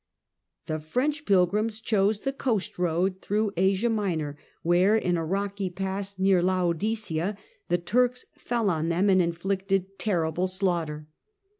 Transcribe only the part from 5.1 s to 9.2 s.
a rocky pass near Laodicea, the Turks fell on them